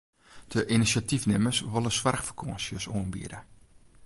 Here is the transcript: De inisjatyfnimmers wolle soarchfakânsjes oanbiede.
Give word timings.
De 0.51 0.61
inisjatyfnimmers 0.75 1.59
wolle 1.71 1.91
soarchfakânsjes 1.99 2.85
oanbiede. 2.95 3.39